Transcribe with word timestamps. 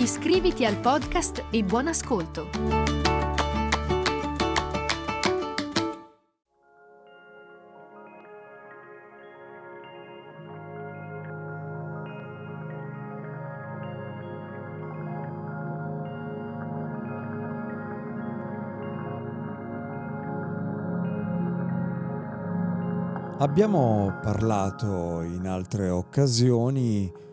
Iscriviti 0.00 0.64
al 0.64 0.76
podcast 0.78 1.46
e 1.50 1.64
buon 1.64 1.88
ascolto! 1.88 2.48
Abbiamo 23.40 24.16
parlato 24.22 25.22
in 25.22 25.48
altre 25.48 25.90
occasioni 25.90 27.26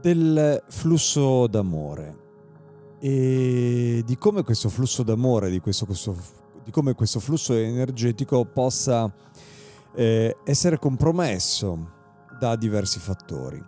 del 0.00 0.62
flusso 0.68 1.46
d'amore 1.46 2.26
e 3.00 4.02
di 4.04 4.16
come 4.16 4.42
questo 4.42 4.68
flusso 4.68 5.02
d'amore, 5.02 5.50
di, 5.50 5.60
questo, 5.60 5.86
questo, 5.86 6.16
di 6.64 6.70
come 6.70 6.94
questo 6.94 7.20
flusso 7.20 7.54
energetico 7.54 8.44
possa 8.44 9.12
eh, 9.94 10.36
essere 10.44 10.78
compromesso 10.78 11.96
da 12.38 12.56
diversi 12.56 12.98
fattori. 12.98 13.62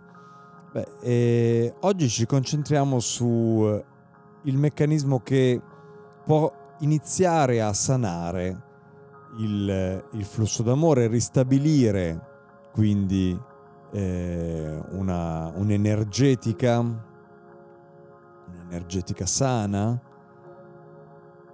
Beh, 0.71 1.73
oggi 1.81 2.07
ci 2.07 2.25
concentriamo 2.25 2.99
sul 2.99 3.83
meccanismo 4.43 5.19
che 5.19 5.61
può 6.23 6.51
iniziare 6.79 7.61
a 7.61 7.73
sanare 7.73 8.69
il, 9.37 10.03
il 10.11 10.23
flusso 10.25 10.63
d'amore, 10.63 11.07
ristabilire 11.07 12.29
quindi 12.71 13.37
eh, 13.91 14.81
una, 14.91 15.51
un'energetica, 15.55 16.79
un'energetica 18.47 19.25
sana, 19.25 19.99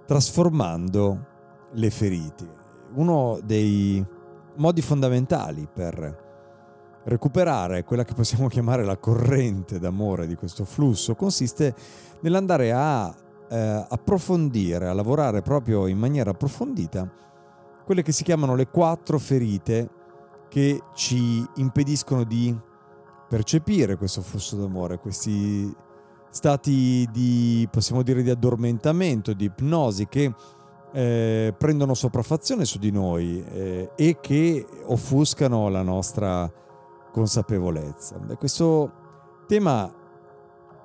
trasformando 0.06 1.26
le 1.72 1.90
ferite. 1.90 2.56
Uno 2.94 3.38
dei 3.44 4.04
modi 4.56 4.80
fondamentali 4.80 5.68
per 5.72 6.26
recuperare 7.04 7.84
quella 7.84 8.04
che 8.04 8.14
possiamo 8.14 8.48
chiamare 8.48 8.84
la 8.84 8.96
corrente 8.96 9.78
d'amore 9.78 10.26
di 10.26 10.34
questo 10.34 10.64
flusso 10.64 11.14
consiste 11.14 11.74
nell'andare 12.20 12.72
a 12.72 13.14
eh, 13.48 13.86
approfondire, 13.88 14.88
a 14.88 14.92
lavorare 14.92 15.42
proprio 15.42 15.86
in 15.86 15.98
maniera 15.98 16.30
approfondita 16.30 17.26
quelle 17.84 18.02
che 18.02 18.12
si 18.12 18.22
chiamano 18.22 18.54
le 18.54 18.68
quattro 18.68 19.18
ferite 19.18 19.88
che 20.48 20.82
ci 20.94 21.44
impediscono 21.56 22.24
di 22.24 22.56
percepire 23.28 23.96
questo 23.96 24.22
flusso 24.22 24.56
d'amore, 24.56 24.98
questi 24.98 25.74
stati 26.30 27.06
di, 27.10 27.68
possiamo 27.70 28.02
dire, 28.02 28.22
di 28.22 28.30
addormentamento, 28.30 29.32
di 29.32 29.44
ipnosi 29.44 30.06
che 30.08 30.32
eh, 30.92 31.54
prendono 31.56 31.94
sopraffazione 31.94 32.64
su 32.64 32.78
di 32.78 32.90
noi 32.90 33.44
eh, 33.44 33.90
e 33.94 34.18
che 34.20 34.66
offuscano 34.84 35.68
la 35.68 35.82
nostra 35.82 36.50
consapevolezza. 37.12 38.18
Beh, 38.18 38.36
questo 38.36 38.92
tema 39.46 39.92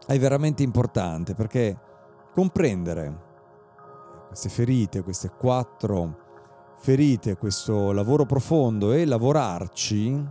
è 0.06 0.20
veramente 0.20 0.64
importante 0.64 1.34
perché 1.34 1.78
comprendere 2.34 3.32
queste 4.28 4.50
ferite, 4.50 5.04
queste 5.04 5.32
quattro 5.38 6.23
ferite, 6.84 7.38
questo 7.38 7.94
lavoro 7.94 8.26
profondo 8.26 8.92
e 8.92 9.06
lavorarci, 9.06 10.22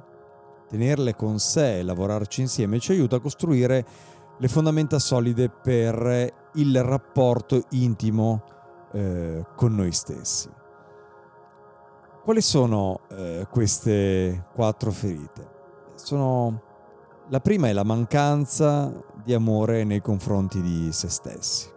tenerle 0.68 1.16
con 1.16 1.38
sé, 1.38 1.82
lavorarci 1.82 2.42
insieme, 2.42 2.78
ci 2.78 2.92
aiuta 2.92 3.16
a 3.16 3.20
costruire 3.20 3.86
le 4.36 4.48
fondamenta 4.48 4.98
solide 4.98 5.48
per 5.48 6.50
il 6.52 6.82
rapporto 6.82 7.62
intimo 7.70 8.44
eh, 8.92 9.46
con 9.56 9.74
noi 9.74 9.92
stessi. 9.92 10.50
Quali 12.22 12.42
sono 12.42 13.00
eh, 13.08 13.46
queste 13.50 14.48
quattro 14.54 14.90
ferite? 14.90 15.48
Sono, 15.94 16.62
la 17.30 17.40
prima 17.40 17.68
è 17.68 17.72
la 17.72 17.82
mancanza 17.82 18.92
di 19.24 19.32
amore 19.32 19.84
nei 19.84 20.02
confronti 20.02 20.60
di 20.60 20.92
se 20.92 21.08
stessi. 21.08 21.70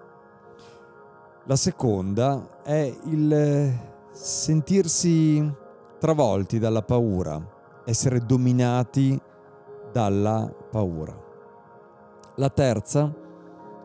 La 1.45 1.55
seconda 1.55 2.61
è 2.61 2.93
il 3.05 3.93
sentirsi 4.15 5.53
travolti 5.99 6.57
dalla 6.57 6.81
paura, 6.81 7.83
essere 7.85 8.25
dominati 8.25 9.19
dalla 9.91 10.51
paura. 10.71 11.23
La 12.35 12.49
terza 12.49 13.13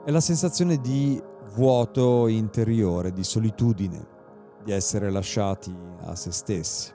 è 0.05 0.11
la 0.11 0.21
sensazione 0.21 0.77
di 0.77 1.21
vuoto 1.55 2.29
interiore, 2.29 3.13
di 3.13 3.25
solitudine, 3.25 4.07
di 4.63 4.71
essere 4.71 5.11
lasciati 5.11 5.77
a 6.03 6.15
se 6.15 6.31
stessi. 6.31 6.93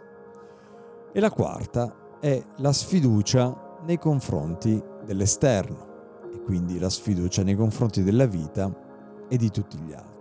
E 1.11 1.19
la 1.19 1.31
quarta 1.31 2.17
è 2.19 2.41
la 2.57 2.71
sfiducia 2.71 3.79
nei 3.83 3.99
confronti 3.99 4.81
dell'esterno 5.03 6.23
e 6.33 6.41
quindi 6.41 6.79
la 6.79 6.89
sfiducia 6.89 7.43
nei 7.43 7.55
confronti 7.55 8.01
della 8.01 8.25
vita 8.25 8.73
e 9.27 9.37
di 9.37 9.51
tutti 9.51 9.77
gli 9.77 9.93
altri. 9.93 10.14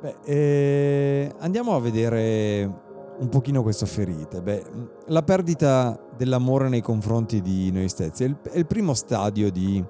Beh, 0.00 0.16
eh, 0.24 1.32
andiamo 1.38 1.74
a 1.74 1.80
vedere 1.80 2.86
un 3.18 3.28
pochino 3.28 3.62
questa 3.62 3.86
ferita. 3.86 4.40
Beh, 4.40 4.64
la 5.06 5.22
perdita 5.22 5.98
dell'amore 6.16 6.68
nei 6.68 6.82
confronti 6.82 7.40
di 7.40 7.72
noi 7.72 7.88
stessi 7.88 8.22
è 8.22 8.26
il, 8.26 8.36
è 8.42 8.58
il, 8.58 8.66
primo 8.66 8.94
stadio 8.94 9.50
di 9.50 9.84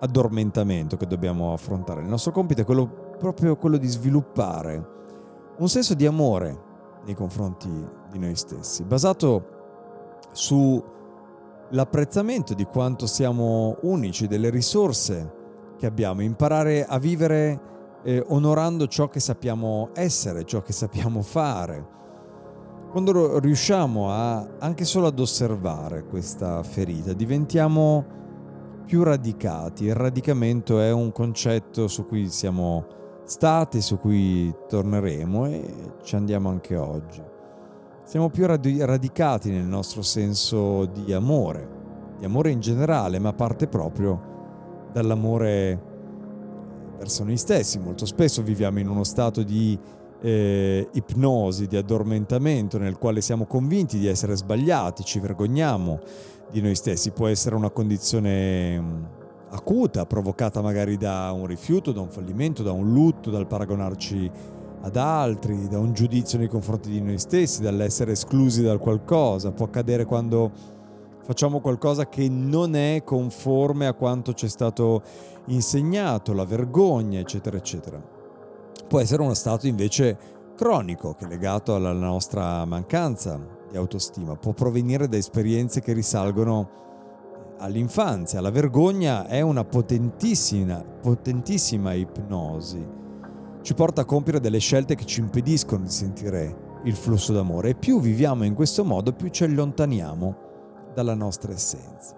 addormentamento 0.00 0.96
che 0.96 1.06
dobbiamo 1.06 1.52
affrontare. 1.52 2.00
Il 2.00 2.08
nostro 2.08 2.32
compito 2.32 2.62
è 2.62 2.64
quello, 2.64 3.14
proprio 3.18 3.56
quello 3.56 3.76
di 3.76 3.86
sviluppare 3.86 4.94
un 5.58 5.68
senso 5.68 5.94
di 5.94 6.06
amore 6.06 6.64
nei 7.04 7.14
confronti 7.14 7.70
di 8.10 8.18
noi 8.18 8.34
stessi, 8.34 8.82
basato 8.82 9.54
sull'apprezzamento 10.32 12.52
di 12.52 12.64
quanto 12.64 13.06
siamo 13.06 13.76
unici, 13.82 14.26
delle 14.26 14.50
risorse 14.50 15.34
che 15.78 15.86
abbiamo, 15.86 16.22
imparare 16.22 16.84
a 16.84 16.98
vivere 16.98 17.74
eh, 18.06 18.22
onorando 18.28 18.86
ciò 18.86 19.08
che 19.08 19.18
sappiamo 19.18 19.90
essere, 19.92 20.44
ciò 20.44 20.62
che 20.62 20.72
sappiamo 20.72 21.22
fare. 21.22 21.94
Quando 22.92 23.40
riusciamo 23.40 24.10
a, 24.10 24.46
anche 24.60 24.84
solo 24.84 25.08
ad 25.08 25.18
osservare 25.18 26.04
questa 26.04 26.62
ferita, 26.62 27.12
diventiamo 27.12 28.04
più 28.86 29.02
radicati. 29.02 29.86
Il 29.86 29.96
radicamento 29.96 30.80
è 30.80 30.92
un 30.92 31.10
concetto 31.10 31.88
su 31.88 32.06
cui 32.06 32.28
siamo 32.28 32.86
stati, 33.24 33.80
su 33.80 33.98
cui 33.98 34.54
torneremo 34.68 35.46
e 35.46 35.74
ci 36.04 36.14
andiamo 36.14 36.48
anche 36.48 36.76
oggi. 36.76 37.20
Siamo 38.04 38.30
più 38.30 38.46
radicati 38.46 39.50
nel 39.50 39.64
nostro 39.64 40.02
senso 40.02 40.84
di 40.84 41.12
amore, 41.12 42.14
di 42.18 42.24
amore 42.24 42.52
in 42.52 42.60
generale, 42.60 43.18
ma 43.18 43.32
parte 43.32 43.66
proprio 43.66 44.34
dall'amore 44.92 45.94
verso 46.96 47.24
noi 47.24 47.36
stessi. 47.36 47.78
Molto 47.78 48.06
spesso 48.06 48.42
viviamo 48.42 48.78
in 48.78 48.88
uno 48.88 49.04
stato 49.04 49.42
di 49.42 49.78
eh, 50.20 50.88
ipnosi, 50.92 51.66
di 51.66 51.76
addormentamento 51.76 52.78
nel 52.78 52.98
quale 52.98 53.20
siamo 53.20 53.44
convinti 53.44 53.98
di 53.98 54.06
essere 54.06 54.36
sbagliati, 54.36 55.04
ci 55.04 55.20
vergogniamo 55.20 56.00
di 56.50 56.60
noi 56.60 56.74
stessi. 56.74 57.10
Può 57.10 57.26
essere 57.26 57.54
una 57.54 57.70
condizione 57.70 58.80
mm, 58.80 59.04
acuta, 59.50 60.06
provocata 60.06 60.60
magari 60.60 60.96
da 60.96 61.32
un 61.32 61.46
rifiuto, 61.46 61.92
da 61.92 62.00
un 62.00 62.10
fallimento, 62.10 62.62
da 62.62 62.72
un 62.72 62.92
lutto, 62.92 63.30
dal 63.30 63.46
paragonarci 63.46 64.30
ad 64.82 64.96
altri, 64.96 65.68
da 65.68 65.78
un 65.78 65.92
giudizio 65.92 66.38
nei 66.38 66.48
confronti 66.48 66.90
di 66.90 67.00
noi 67.00 67.18
stessi, 67.18 67.60
dall'essere 67.60 68.12
esclusi 68.12 68.62
da 68.62 68.78
qualcosa. 68.78 69.50
Può 69.52 69.66
accadere 69.66 70.04
quando 70.04 70.74
facciamo 71.26 71.58
qualcosa 71.58 72.08
che 72.08 72.28
non 72.28 72.76
è 72.76 73.02
conforme 73.04 73.88
a 73.88 73.94
quanto 73.94 74.32
ci 74.32 74.46
è 74.46 74.48
stato 74.48 75.02
insegnato, 75.46 76.32
la 76.32 76.44
vergogna, 76.44 77.18
eccetera, 77.18 77.56
eccetera. 77.56 78.00
Può 78.86 79.00
essere 79.00 79.22
uno 79.22 79.34
stato 79.34 79.66
invece 79.66 80.16
cronico 80.54 81.14
che 81.14 81.24
è 81.24 81.28
legato 81.28 81.74
alla 81.74 81.92
nostra 81.92 82.64
mancanza 82.64 83.40
di 83.68 83.76
autostima, 83.76 84.36
può 84.36 84.52
provenire 84.52 85.08
da 85.08 85.16
esperienze 85.16 85.80
che 85.80 85.92
risalgono 85.92 86.70
all'infanzia. 87.58 88.40
La 88.40 88.52
vergogna 88.52 89.26
è 89.26 89.40
una 89.40 89.64
potentissima, 89.64 90.80
potentissima 91.00 91.92
ipnosi. 91.92 92.86
Ci 93.62 93.74
porta 93.74 94.02
a 94.02 94.04
compiere 94.04 94.38
delle 94.38 94.58
scelte 94.58 94.94
che 94.94 95.04
ci 95.04 95.18
impediscono 95.18 95.82
di 95.82 95.90
sentire 95.90 96.64
il 96.84 96.94
flusso 96.94 97.32
d'amore 97.32 97.70
e 97.70 97.74
più 97.74 98.00
viviamo 98.00 98.44
in 98.44 98.54
questo 98.54 98.84
modo, 98.84 99.12
più 99.12 99.28
ci 99.28 99.42
allontaniamo 99.42 100.44
dalla 100.96 101.14
nostra 101.14 101.52
essenza. 101.52 102.16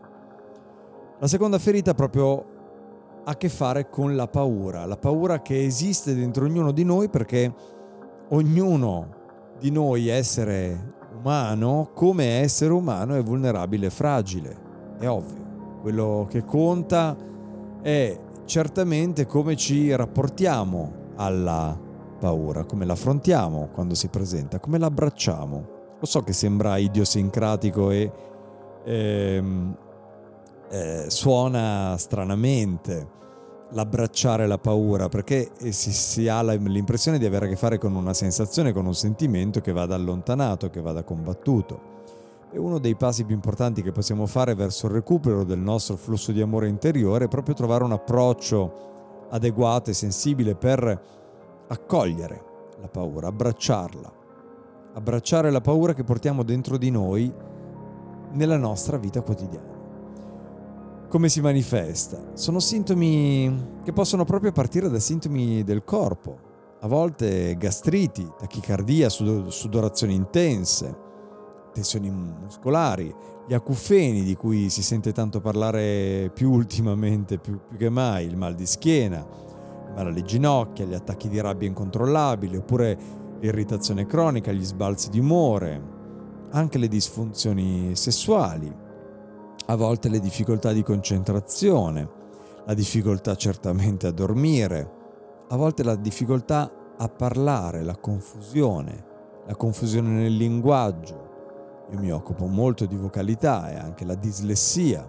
La 1.18 1.26
seconda 1.26 1.58
ferita 1.58 1.94
proprio 1.94 2.56
ha 3.24 3.32
a 3.32 3.36
che 3.36 3.48
fare 3.48 3.90
con 3.90 4.14
la 4.14 4.28
paura, 4.28 4.86
la 4.86 4.96
paura 4.96 5.42
che 5.42 5.64
esiste 5.64 6.14
dentro 6.14 6.44
ognuno 6.44 6.70
di 6.70 6.84
noi 6.84 7.08
perché 7.08 7.52
ognuno 8.28 9.16
di 9.58 9.72
noi 9.72 10.06
essere 10.06 10.94
umano, 11.18 11.90
come 11.92 12.38
essere 12.40 12.72
umano, 12.72 13.16
è 13.16 13.22
vulnerabile 13.22 13.86
e 13.86 13.90
fragile, 13.90 14.56
è 15.00 15.08
ovvio. 15.08 15.80
Quello 15.82 16.26
che 16.30 16.44
conta 16.44 17.16
è 17.82 18.16
certamente 18.44 19.26
come 19.26 19.56
ci 19.56 19.92
rapportiamo 19.94 20.92
alla 21.16 21.76
paura, 22.20 22.62
come 22.62 22.84
l'affrontiamo 22.84 23.70
quando 23.72 23.96
si 23.96 24.06
presenta, 24.06 24.60
come 24.60 24.78
l'abbracciamo. 24.78 25.76
Lo 25.98 26.06
so 26.06 26.22
che 26.22 26.32
sembra 26.32 26.76
idiosincratico 26.76 27.90
e 27.90 28.10
ehm, 28.88 29.76
eh, 30.70 31.04
suona 31.08 31.96
stranamente 31.98 33.16
l'abbracciare 33.72 34.46
la 34.46 34.56
paura 34.56 35.08
perché 35.08 35.50
si, 35.70 35.92
si 35.92 36.26
ha 36.26 36.42
l'impressione 36.42 37.18
di 37.18 37.26
avere 37.26 37.46
a 37.46 37.48
che 37.48 37.56
fare 37.56 37.78
con 37.78 37.94
una 37.94 38.14
sensazione, 38.14 38.72
con 38.72 38.86
un 38.86 38.94
sentimento 38.94 39.60
che 39.60 39.72
vada 39.72 39.94
allontanato, 39.94 40.70
che 40.70 40.80
vada 40.80 41.02
combattuto. 41.02 41.96
E 42.50 42.58
uno 42.58 42.78
dei 42.78 42.94
passi 42.96 43.24
più 43.24 43.34
importanti 43.34 43.82
che 43.82 43.92
possiamo 43.92 44.24
fare 44.24 44.54
verso 44.54 44.86
il 44.86 44.92
recupero 44.92 45.44
del 45.44 45.58
nostro 45.58 45.96
flusso 45.96 46.32
di 46.32 46.40
amore 46.40 46.68
interiore 46.68 47.26
è 47.26 47.28
proprio 47.28 47.54
trovare 47.54 47.84
un 47.84 47.92
approccio 47.92 49.26
adeguato 49.28 49.90
e 49.90 49.92
sensibile 49.92 50.54
per 50.54 51.02
accogliere 51.68 52.44
la 52.80 52.88
paura, 52.88 53.26
abbracciarla, 53.26 54.12
abbracciare 54.94 55.50
la 55.50 55.60
paura 55.60 55.92
che 55.92 56.04
portiamo 56.04 56.42
dentro 56.42 56.78
di 56.78 56.90
noi 56.90 57.30
nella 58.32 58.56
nostra 58.56 58.96
vita 58.96 59.22
quotidiana. 59.22 59.76
Come 61.08 61.28
si 61.30 61.40
manifesta? 61.40 62.32
Sono 62.34 62.60
sintomi 62.60 63.80
che 63.82 63.92
possono 63.92 64.24
proprio 64.24 64.52
partire 64.52 64.90
da 64.90 64.98
sintomi 64.98 65.64
del 65.64 65.82
corpo, 65.82 66.38
a 66.80 66.86
volte 66.86 67.56
gastriti, 67.56 68.30
tachicardia, 68.38 69.08
sudorazioni 69.08 70.14
intense, 70.14 71.06
tensioni 71.72 72.10
muscolari, 72.10 73.14
gli 73.46 73.54
acufeni 73.54 74.22
di 74.22 74.36
cui 74.36 74.68
si 74.68 74.82
sente 74.82 75.12
tanto 75.12 75.40
parlare 75.40 76.30
più 76.34 76.52
ultimamente, 76.52 77.38
più, 77.38 77.58
più 77.66 77.78
che 77.78 77.88
mai, 77.88 78.26
il 78.26 78.36
mal 78.36 78.54
di 78.54 78.66
schiena, 78.66 79.16
il 79.16 79.92
male 79.94 80.10
alle 80.10 80.22
ginocchia, 80.22 80.84
gli 80.84 80.94
attacchi 80.94 81.30
di 81.30 81.40
rabbia 81.40 81.66
incontrollabili, 81.66 82.56
oppure 82.58 82.98
l'irritazione 83.40 84.04
cronica, 84.04 84.52
gli 84.52 84.64
sbalzi 84.64 85.08
di 85.08 85.18
umore, 85.18 85.96
anche 86.50 86.78
le 86.78 86.88
disfunzioni 86.88 87.94
sessuali 87.94 88.86
a 89.70 89.76
volte 89.76 90.08
le 90.08 90.18
difficoltà 90.18 90.72
di 90.72 90.82
concentrazione, 90.82 92.08
la 92.64 92.72
difficoltà 92.72 93.34
certamente 93.36 94.06
a 94.06 94.12
dormire, 94.12 94.90
a 95.48 95.56
volte 95.56 95.82
la 95.82 95.94
difficoltà 95.94 96.70
a 96.96 97.08
parlare, 97.08 97.82
la 97.82 97.96
confusione, 97.96 99.04
la 99.46 99.54
confusione 99.56 100.08
nel 100.08 100.34
linguaggio. 100.34 101.26
Io 101.90 101.98
mi 101.98 102.10
occupo 102.10 102.46
molto 102.46 102.86
di 102.86 102.96
vocalità 102.96 103.70
e 103.70 103.76
anche 103.76 104.06
la 104.06 104.14
dislessia. 104.14 105.06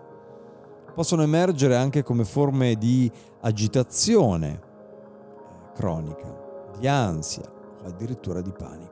Possono 0.94 1.22
emergere 1.22 1.78
anche 1.78 2.04
come 2.04 2.26
forme 2.26 2.76
di 2.76 3.10
agitazione 3.42 4.52
eh, 4.52 5.74
cronica, 5.74 6.36
di 6.78 6.88
ansia 6.88 7.50
o 7.82 7.88
addirittura 7.88 8.42
di 8.42 8.52
panico. 8.52 8.89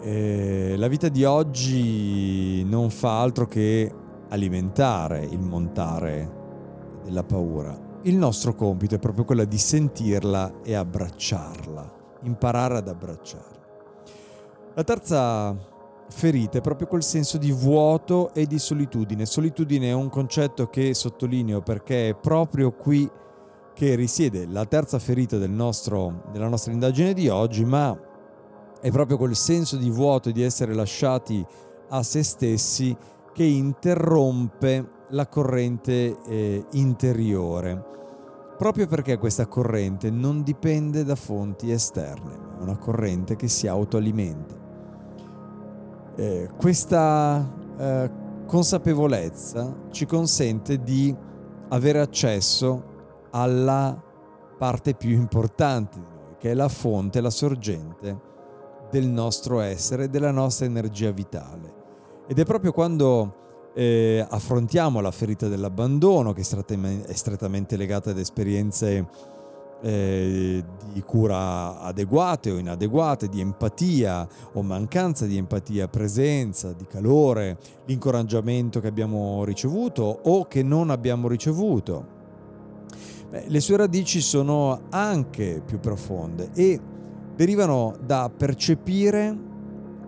Eh, 0.00 0.74
la 0.76 0.88
vita 0.88 1.08
di 1.08 1.24
oggi 1.24 2.64
non 2.64 2.90
fa 2.90 3.20
altro 3.20 3.46
che 3.46 3.92
alimentare 4.28 5.24
il 5.24 5.40
montare 5.40 7.00
della 7.04 7.24
paura. 7.24 7.76
Il 8.02 8.16
nostro 8.16 8.54
compito 8.54 8.94
è 8.94 8.98
proprio 8.98 9.24
quello 9.24 9.44
di 9.44 9.58
sentirla 9.58 10.60
e 10.62 10.74
abbracciarla, 10.74 11.92
imparare 12.22 12.76
ad 12.76 12.88
abbracciarla. 12.88 13.64
La 14.74 14.84
terza 14.84 15.56
ferita 16.08 16.58
è 16.58 16.60
proprio 16.60 16.86
quel 16.86 17.02
senso 17.02 17.38
di 17.38 17.50
vuoto 17.50 18.32
e 18.32 18.46
di 18.46 18.58
solitudine. 18.58 19.26
Solitudine 19.26 19.88
è 19.88 19.92
un 19.92 20.08
concetto 20.08 20.68
che 20.68 20.94
sottolineo 20.94 21.62
perché 21.62 22.10
è 22.10 22.14
proprio 22.14 22.72
qui 22.72 23.10
che 23.74 23.94
risiede 23.94 24.46
la 24.46 24.64
terza 24.64 24.98
ferita 24.98 25.36
del 25.36 25.50
nostro, 25.50 26.24
della 26.32 26.48
nostra 26.48 26.72
indagine 26.72 27.12
di 27.12 27.28
oggi, 27.28 27.64
ma 27.64 27.98
è 28.80 28.90
proprio 28.90 29.16
quel 29.16 29.36
senso 29.36 29.76
di 29.76 29.90
vuoto 29.90 30.28
e 30.28 30.32
di 30.32 30.42
essere 30.42 30.74
lasciati 30.74 31.44
a 31.88 32.02
se 32.02 32.22
stessi 32.22 32.96
che 33.32 33.44
interrompe 33.44 34.90
la 35.10 35.26
corrente 35.28 36.16
eh, 36.24 36.64
interiore, 36.72 37.84
proprio 38.56 38.86
perché 38.86 39.18
questa 39.18 39.46
corrente 39.46 40.10
non 40.10 40.42
dipende 40.42 41.04
da 41.04 41.14
fonti 41.14 41.70
esterne, 41.70 42.36
ma 42.36 42.58
è 42.58 42.62
una 42.62 42.78
corrente 42.78 43.36
che 43.36 43.48
si 43.48 43.66
autoalimenta. 43.66 44.54
Eh, 46.16 46.48
questa 46.56 47.52
eh, 47.78 48.10
consapevolezza 48.46 49.74
ci 49.90 50.06
consente 50.06 50.82
di 50.82 51.14
avere 51.68 52.00
accesso 52.00 52.94
alla 53.30 54.02
parte 54.56 54.94
più 54.94 55.10
importante 55.10 55.98
di 55.98 56.04
noi, 56.04 56.36
che 56.38 56.50
è 56.52 56.54
la 56.54 56.68
fonte, 56.68 57.20
la 57.20 57.30
sorgente 57.30 58.34
del 58.98 59.08
nostro 59.08 59.60
essere, 59.60 60.08
della 60.08 60.30
nostra 60.30 60.64
energia 60.64 61.10
vitale. 61.10 61.74
Ed 62.26 62.38
è 62.38 62.44
proprio 62.44 62.72
quando 62.72 63.70
eh, 63.74 64.26
affrontiamo 64.26 65.00
la 65.00 65.10
ferita 65.10 65.48
dell'abbandono, 65.48 66.32
che 66.32 66.40
è 66.40 67.12
strettamente 67.12 67.76
legata 67.76 68.10
ad 68.10 68.18
esperienze 68.18 69.06
eh, 69.82 70.64
di 70.92 71.02
cura 71.02 71.80
adeguate 71.80 72.50
o 72.50 72.56
inadeguate, 72.56 73.28
di 73.28 73.40
empatia 73.40 74.26
o 74.54 74.62
mancanza 74.62 75.26
di 75.26 75.36
empatia, 75.36 75.88
presenza, 75.88 76.72
di 76.72 76.86
calore, 76.86 77.58
l'incoraggiamento 77.84 78.80
che 78.80 78.88
abbiamo 78.88 79.44
ricevuto 79.44 80.20
o 80.22 80.46
che 80.46 80.62
non 80.62 80.88
abbiamo 80.88 81.28
ricevuto. 81.28 82.14
Beh, 83.28 83.44
le 83.48 83.60
sue 83.60 83.76
radici 83.76 84.22
sono 84.22 84.84
anche 84.88 85.60
più 85.64 85.80
profonde 85.80 86.50
e 86.54 86.80
derivano 87.36 87.94
da 88.02 88.30
percepire 88.34 89.36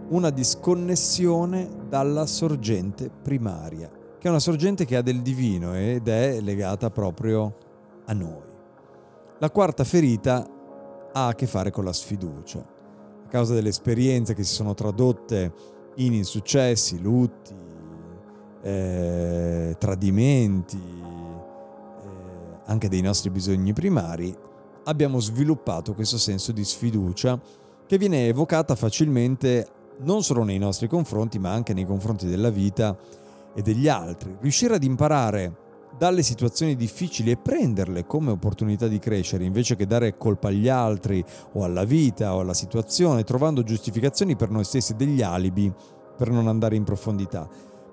una 0.08 0.30
disconnessione 0.30 1.68
dalla 1.88 2.26
sorgente 2.26 3.10
primaria, 3.10 3.90
che 4.18 4.26
è 4.26 4.30
una 4.30 4.40
sorgente 4.40 4.86
che 4.86 4.96
ha 4.96 5.02
del 5.02 5.20
divino 5.20 5.76
ed 5.76 6.08
è 6.08 6.40
legata 6.40 6.90
proprio 6.90 7.56
a 8.06 8.12
noi. 8.14 8.48
La 9.38 9.50
quarta 9.50 9.84
ferita 9.84 10.48
ha 11.12 11.26
a 11.26 11.34
che 11.34 11.46
fare 11.46 11.70
con 11.70 11.84
la 11.84 11.92
sfiducia, 11.92 12.58
a 12.58 13.28
causa 13.28 13.52
delle 13.52 13.68
esperienze 13.68 14.34
che 14.34 14.42
si 14.42 14.54
sono 14.54 14.72
tradotte 14.72 15.52
in 15.96 16.14
insuccessi, 16.14 17.00
lutti, 17.00 17.54
eh, 18.62 19.76
tradimenti, 19.78 20.80
eh, 20.80 22.60
anche 22.64 22.88
dei 22.88 23.02
nostri 23.02 23.30
bisogni 23.30 23.72
primari, 23.72 24.34
abbiamo 24.88 25.20
sviluppato 25.20 25.94
questo 25.94 26.18
senso 26.18 26.50
di 26.50 26.64
sfiducia 26.64 27.38
che 27.86 27.98
viene 27.98 28.26
evocata 28.26 28.74
facilmente 28.74 29.68
non 30.00 30.22
solo 30.22 30.44
nei 30.44 30.58
nostri 30.58 30.88
confronti 30.88 31.38
ma 31.38 31.52
anche 31.52 31.74
nei 31.74 31.86
confronti 31.86 32.26
della 32.26 32.50
vita 32.50 32.96
e 33.54 33.62
degli 33.62 33.88
altri. 33.88 34.36
Riuscire 34.40 34.74
ad 34.74 34.82
imparare 34.82 35.66
dalle 35.96 36.22
situazioni 36.22 36.76
difficili 36.76 37.30
e 37.30 37.36
prenderle 37.36 38.06
come 38.06 38.30
opportunità 38.30 38.86
di 38.86 38.98
crescere 38.98 39.44
invece 39.44 39.74
che 39.76 39.86
dare 39.86 40.16
colpa 40.16 40.48
agli 40.48 40.68
altri 40.68 41.24
o 41.52 41.64
alla 41.64 41.84
vita 41.84 42.34
o 42.34 42.40
alla 42.40 42.54
situazione, 42.54 43.24
trovando 43.24 43.62
giustificazioni 43.62 44.36
per 44.36 44.50
noi 44.50 44.64
stessi 44.64 44.94
degli 44.94 45.22
alibi 45.22 45.72
per 46.16 46.30
non 46.30 46.46
andare 46.48 46.76
in 46.76 46.84
profondità. 46.84 47.48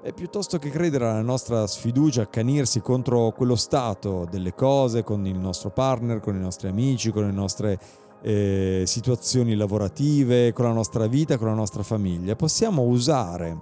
E 0.07 0.13
piuttosto 0.13 0.59
che 0.59 0.69
credere 0.69 1.07
alla 1.07 1.23
nostra 1.23 1.65
sfiducia, 1.65 2.21
accanirsi 2.21 2.79
contro 2.79 3.31
quello 3.31 3.55
stato 3.55 4.27
delle 4.29 4.53
cose, 4.53 5.03
con 5.03 5.25
il 5.25 5.35
nostro 5.35 5.71
partner, 5.71 6.19
con 6.19 6.35
i 6.35 6.39
nostri 6.39 6.67
amici, 6.67 7.09
con 7.09 7.23
le 7.23 7.31
nostre 7.31 7.79
eh, 8.21 8.83
situazioni 8.85 9.55
lavorative, 9.55 10.53
con 10.53 10.65
la 10.65 10.73
nostra 10.73 11.07
vita, 11.07 11.39
con 11.39 11.47
la 11.47 11.55
nostra 11.55 11.81
famiglia, 11.81 12.35
possiamo 12.35 12.83
usare 12.83 13.59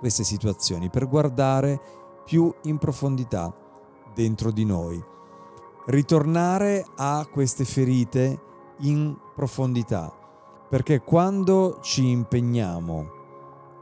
queste 0.00 0.24
situazioni 0.24 0.90
per 0.90 1.08
guardare 1.08 1.80
più 2.24 2.52
in 2.62 2.78
profondità 2.78 3.54
dentro 4.12 4.50
di 4.50 4.64
noi. 4.64 5.00
Ritornare 5.86 6.84
a 6.96 7.24
queste 7.30 7.64
ferite 7.64 8.40
in 8.80 9.16
profondità, 9.32 10.12
perché 10.68 11.02
quando 11.02 11.78
ci 11.82 12.08
impegniamo 12.10 13.20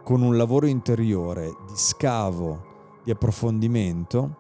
con 0.02 0.23
un 0.23 0.37
lavoro 0.37 0.66
interiore 0.66 1.54
di 1.66 1.76
scavo, 1.76 2.69
di 3.04 3.11
di 3.11 3.11
approfondimento, 3.11 4.37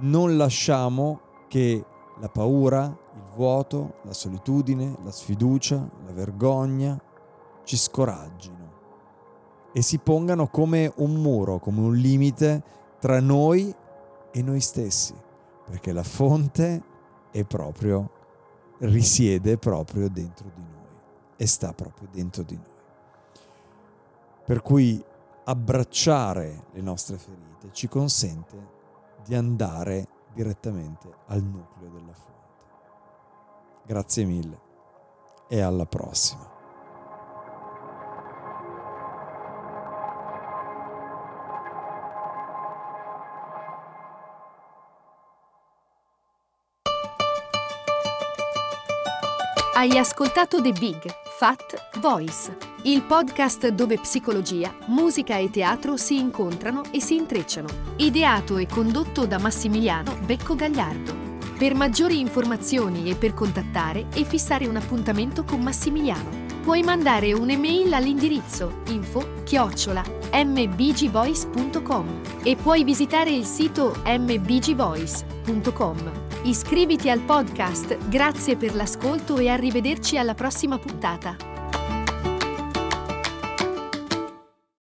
non 0.00 0.36
lasciamo 0.36 1.20
che 1.48 1.84
la 2.18 2.28
paura, 2.28 2.84
il 3.14 3.22
vuoto, 3.34 3.94
la 4.02 4.12
solitudine, 4.12 4.96
la 5.02 5.10
sfiducia, 5.10 5.76
la 6.04 6.12
vergogna 6.12 7.00
ci 7.64 7.76
scoraggino 7.76 8.70
e 9.72 9.80
si 9.82 9.98
pongano 9.98 10.48
come 10.48 10.92
un 10.96 11.14
muro, 11.14 11.58
come 11.58 11.80
un 11.80 11.94
limite 11.94 12.62
tra 12.98 13.20
noi 13.20 13.74
e 14.30 14.42
noi 14.42 14.60
stessi, 14.60 15.14
perché 15.64 15.92
la 15.92 16.02
fonte 16.02 16.82
è 17.30 17.44
proprio, 17.44 18.10
risiede 18.78 19.56
proprio 19.56 20.08
dentro 20.10 20.50
di 20.54 20.62
noi 20.62 21.00
e 21.36 21.46
sta 21.46 21.72
proprio 21.72 22.08
dentro 22.12 22.42
di 22.42 22.56
noi. 22.56 22.81
Per 24.52 24.60
cui 24.60 25.02
abbracciare 25.44 26.64
le 26.72 26.82
nostre 26.82 27.16
ferite 27.16 27.70
ci 27.72 27.88
consente 27.88 28.54
di 29.24 29.34
andare 29.34 30.06
direttamente 30.34 31.08
al 31.28 31.42
nucleo 31.42 31.88
della 31.88 32.12
fonte. 32.12 32.64
Grazie 33.86 34.24
mille 34.26 34.60
e 35.48 35.58
alla 35.62 35.86
prossima. 35.86 36.50
Hai 49.74 49.96
ascoltato 49.96 50.60
The 50.60 50.72
Big 50.72 51.02
Fat 51.38 51.98
Voice, 51.98 52.56
il 52.84 53.02
podcast 53.02 53.68
dove 53.68 53.98
psicologia, 53.98 54.74
musica 54.86 55.36
e 55.36 55.50
teatro 55.50 55.96
si 55.96 56.18
incontrano 56.18 56.82
e 56.90 57.00
si 57.00 57.14
intrecciano. 57.14 57.68
Ideato 57.96 58.56
e 58.56 58.66
condotto 58.66 59.24
da 59.24 59.38
Massimiliano 59.38 60.18
Becco 60.24 60.56
Gagliardo. 60.56 61.30
Per 61.56 61.76
maggiori 61.76 62.18
informazioni 62.18 63.08
e 63.08 63.14
per 63.14 63.34
contattare 63.34 64.06
e 64.14 64.24
fissare 64.24 64.66
un 64.66 64.74
appuntamento 64.74 65.44
con 65.44 65.60
Massimiliano, 65.60 66.28
puoi 66.62 66.82
mandare 66.82 67.32
un'email 67.32 67.94
all'indirizzo 67.94 68.80
info 68.88 69.42
chiocciola 69.44 70.02
mbgvoice.com 70.32 72.20
e 72.42 72.56
puoi 72.56 72.82
visitare 72.82 73.30
il 73.30 73.44
sito 73.44 73.94
mbgvoice.com. 74.04 76.10
Iscriviti 76.44 77.08
al 77.08 77.20
podcast, 77.20 78.08
grazie 78.08 78.56
per 78.56 78.74
l'ascolto 78.74 79.38
e 79.38 79.48
arrivederci 79.48 80.18
alla 80.18 80.34
prossima 80.34 80.78
puntata. 80.78 81.51